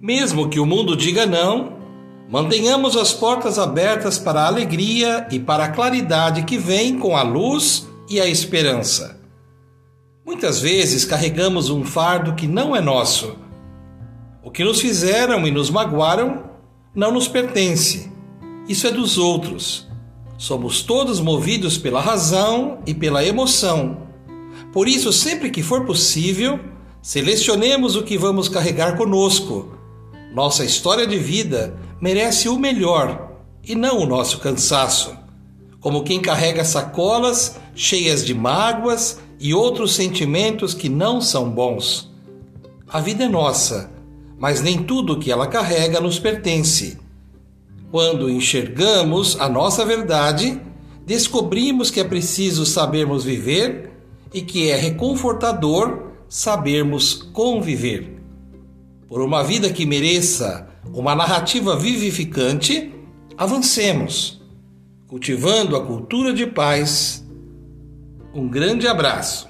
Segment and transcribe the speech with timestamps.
[0.00, 1.76] Mesmo que o mundo diga não,
[2.30, 7.22] mantenhamos as portas abertas para a alegria e para a claridade que vem com a
[7.22, 9.20] luz e a esperança.
[10.24, 13.36] Muitas vezes carregamos um fardo que não é nosso.
[14.40, 16.44] O que nos fizeram e nos magoaram
[16.94, 18.08] não nos pertence.
[18.68, 19.88] Isso é dos outros.
[20.36, 24.06] Somos todos movidos pela razão e pela emoção.
[24.72, 26.60] Por isso, sempre que for possível,
[27.02, 29.77] selecionemos o que vamos carregar conosco.
[30.32, 33.32] Nossa história de vida merece o melhor
[33.64, 35.16] e não o nosso cansaço.
[35.80, 42.12] Como quem carrega sacolas cheias de mágoas e outros sentimentos que não são bons.
[42.88, 43.90] A vida é nossa,
[44.38, 46.98] mas nem tudo que ela carrega nos pertence.
[47.90, 50.60] Quando enxergamos a nossa verdade,
[51.06, 53.92] descobrimos que é preciso sabermos viver
[54.34, 58.17] e que é reconfortador sabermos conviver.
[59.08, 62.92] Por uma vida que mereça uma narrativa vivificante,
[63.38, 64.42] avancemos,
[65.06, 67.26] cultivando a cultura de paz.
[68.34, 69.47] Um grande abraço.